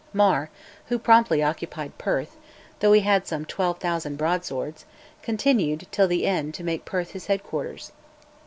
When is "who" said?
0.87-0.97